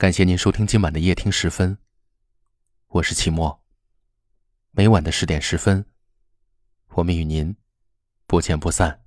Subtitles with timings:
[0.00, 1.76] 感谢您收听今晚的夜听十分，
[2.88, 3.60] 我是齐墨。
[4.70, 5.84] 每晚的十点十分，
[6.94, 7.54] 我们与您
[8.26, 8.98] 不见不散。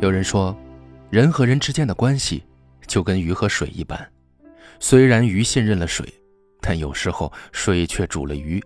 [0.00, 0.52] 有人说，
[1.10, 2.42] 人和人之间的关系
[2.88, 4.12] 就跟鱼和水一般。
[4.84, 6.04] 虽然鱼信任了水，
[6.60, 8.60] 但有时候水却煮了鱼。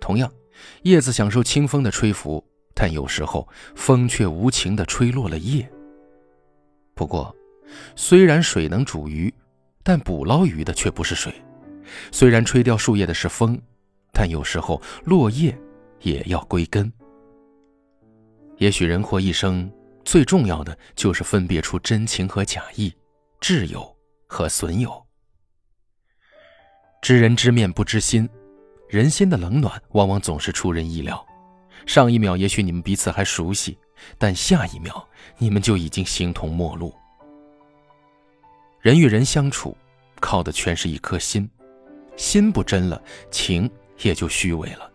[0.00, 0.32] 同样，
[0.82, 5.68] 叶子享受清风的吹拂，但有时候风却无情地吹落了叶。
[6.94, 7.34] 不过，
[7.96, 9.34] 虽然水能煮鱼，
[9.82, 11.32] 但捕捞鱼的却不是水；
[12.12, 13.60] 虽然吹掉树叶的是风，
[14.12, 15.58] 但有时候落叶
[16.02, 16.90] 也要归根。
[18.58, 19.68] 也许人活一生，
[20.04, 22.94] 最重要的就是分别出真情和假意，
[23.40, 23.84] 挚友
[24.28, 25.04] 和损友。
[27.02, 28.28] 知人知面不知心，
[28.88, 31.24] 人心的冷暖往往总是出人意料。
[31.86, 33.78] 上一秒也许你们彼此还熟悉，
[34.18, 35.06] 但下一秒
[35.38, 36.92] 你们就已经形同陌路。
[38.80, 39.76] 人与人相处，
[40.20, 41.48] 靠的全是一颗心，
[42.16, 43.00] 心不真了，
[43.30, 43.70] 情
[44.02, 44.90] 也就虚伪了。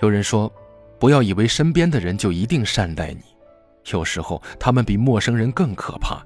[0.00, 0.50] 有人说，
[0.98, 3.22] 不要以为身边的人就一定善待你，
[3.92, 6.24] 有时候他们比陌生人更可怕。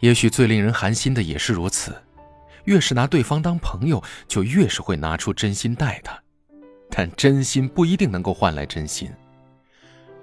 [0.00, 1.94] 也许最令人寒心的也是如此。
[2.66, 6.16] 越是拿对方当朋友，就越是会拿出真心待他，
[6.90, 9.10] 但真心不一定能够换来真心。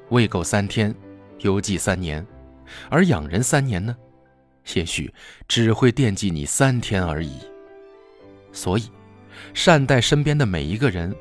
[0.09, 0.93] 喂狗三天，
[1.39, 2.25] 邮寄三年，
[2.89, 3.95] 而养人三年呢，
[4.75, 5.11] 也许
[5.47, 7.39] 只会惦记你三天而已。
[8.51, 8.89] 所以，
[9.53, 11.15] 善待身边的每一个人，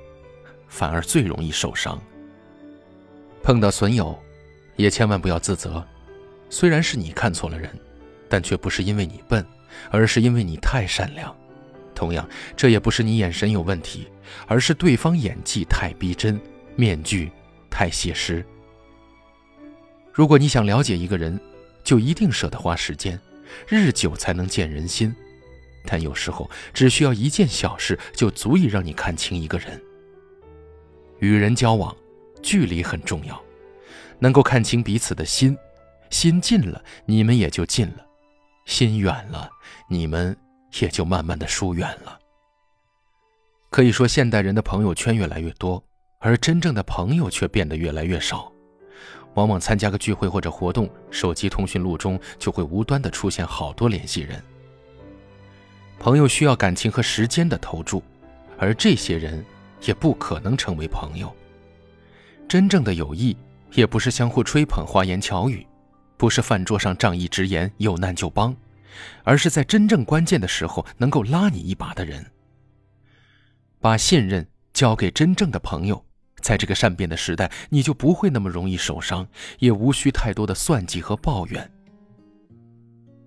[0.69, 2.01] 反而最容易受伤。
[3.42, 4.17] 碰到损友，
[4.77, 5.84] 也千万不要自责，
[6.51, 7.70] 虽然是你看错了人，
[8.29, 9.45] 但却不是因为你笨。
[9.91, 11.34] 而是因为你太善良，
[11.95, 14.09] 同样，这也不是你眼神有问题，
[14.47, 16.41] 而是对方演技太逼真，
[16.77, 17.31] 面具
[17.70, 18.45] 太写实。
[20.13, 21.41] 如果你想了解一个人，
[21.83, 23.19] 就一定舍得花时间，
[23.67, 25.14] 日久才能见人心。
[25.85, 29.83] 但有时候，只需要一件小事，就足以让你看清一个人。
[31.19, 31.96] 与人交往，
[32.42, 33.42] 距离很重要，
[34.19, 35.57] 能够看清彼此的心，
[36.11, 38.07] 心近了，你们也就近了。
[38.64, 39.50] 心远了，
[39.89, 40.36] 你们
[40.80, 42.18] 也就慢慢的疏远了。
[43.70, 45.83] 可以说，现代人的朋友圈越来越多，
[46.18, 48.51] 而真正的朋友却变得越来越少。
[49.34, 54.42] 往往参加个聚会或者活动，手机通讯录中就会无端的出现好多联系人。
[55.98, 58.02] 朋友需要感情和时间的投注，
[58.58, 59.42] 而这些人
[59.80, 61.34] 也不可能成为朋友。
[62.46, 63.34] 真正的友谊，
[63.72, 65.67] 也不是相互吹捧、花言巧语。
[66.22, 68.55] 不是饭桌上仗义直言，有难就帮，
[69.24, 72.24] 而是在真正关键的时候能够拉你一把的人。
[73.80, 76.06] 把信任交给真正的朋友，
[76.40, 79.27] 在这个善变的时代，你就不会那么容易受伤，
[79.58, 81.68] 也无需太多的算计和抱怨。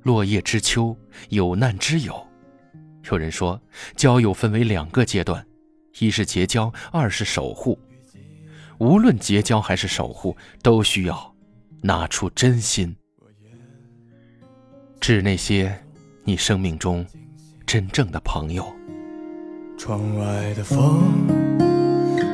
[0.03, 2.25] 落叶知秋，有难之友。
[3.11, 3.61] 有人说，
[3.97, 5.45] 交友分为两个阶段，
[5.99, 7.77] 一是结交，二是守护。
[8.77, 11.34] 无论结交还是守护，都需要。
[11.85, 12.95] 拿出真心，
[14.99, 15.71] 致那些
[16.23, 17.05] 你生命中
[17.63, 18.65] 真正的朋友。
[19.77, 21.03] 窗外的风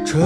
[0.06, 0.22] 吹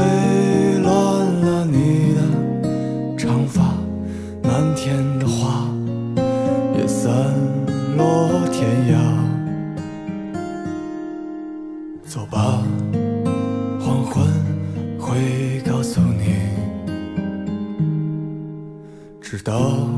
[19.37, 19.89] 直到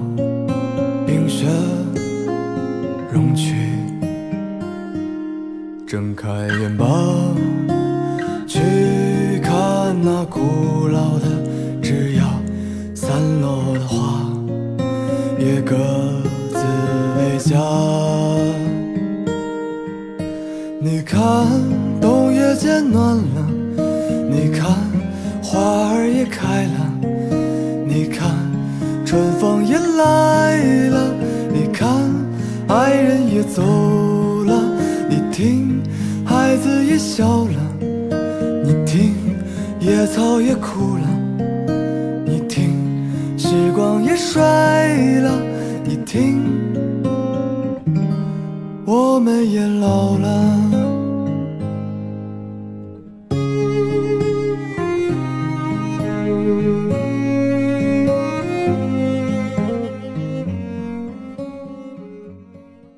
[1.06, 1.46] 冰雪
[3.12, 3.54] 融去，
[5.86, 6.28] 睁开
[6.60, 6.88] 眼吧，
[8.48, 8.60] 去
[9.44, 11.26] 看那古老的
[11.84, 12.24] 枝桠，
[12.96, 14.28] 散落的花
[15.38, 15.76] 也各
[16.52, 16.58] 自
[17.20, 17.60] 为家。
[20.82, 21.46] 你看，
[22.02, 23.48] 冬夜渐暖了，
[24.32, 24.76] 你看，
[25.44, 26.92] 花儿也开了，
[29.18, 30.58] 春风也来
[30.90, 31.12] 了，
[31.52, 31.90] 你看，
[32.68, 33.64] 爱人也走
[34.44, 34.54] 了，
[35.10, 35.82] 你听，
[36.24, 37.60] 孩子也笑了，
[38.64, 39.16] 你听，
[39.80, 41.08] 野草也枯了，
[42.28, 43.10] 你听，
[43.40, 44.40] 时光也衰
[45.22, 45.32] 了，
[45.84, 46.44] 你听，
[48.86, 50.87] 我们也老了。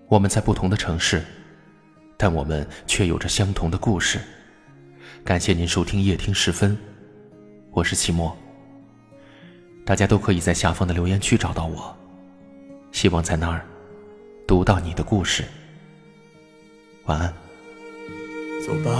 [0.09, 1.23] 我们在不同的城市，
[2.17, 4.19] 但我们却有着相同的故事。
[5.23, 6.75] 感谢您收听夜听时分，
[7.69, 8.35] 我是齐墨。
[9.85, 11.95] 大家都可以在下方的留言区找到我，
[12.91, 13.63] 希望在那儿
[14.47, 15.44] 读到你的故事。
[17.06, 17.31] 晚安。
[18.65, 19.00] 走吧，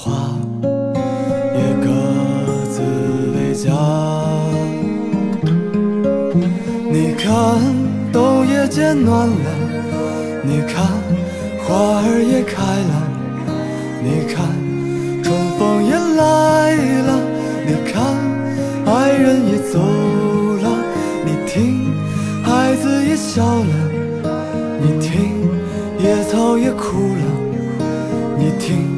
[0.00, 0.12] 花
[1.56, 1.90] 也各
[2.70, 2.80] 自
[3.34, 3.66] 为家。
[6.88, 7.58] 你看，
[8.12, 9.50] 冬夜渐暖了；
[10.44, 10.86] 你看，
[11.66, 12.94] 花儿也开了；
[14.00, 14.46] 你看，
[15.20, 17.18] 春风也来了；
[17.66, 18.00] 你看，
[18.86, 19.80] 爱人也走
[20.62, 20.66] 了。
[21.24, 21.88] 你听。
[22.44, 23.74] 孩子也笑了，
[24.80, 25.50] 你听，
[25.98, 27.24] 野草也哭了，
[28.38, 28.97] 你听，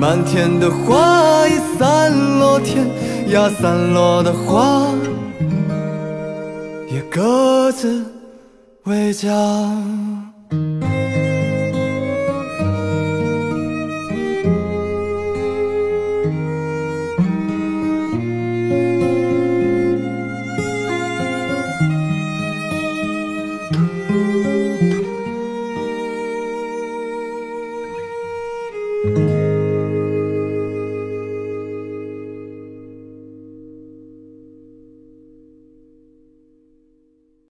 [0.00, 2.86] 满天的花已散落，天
[3.30, 4.86] 涯散落的花
[6.90, 8.04] 也各自
[8.84, 9.30] 为家。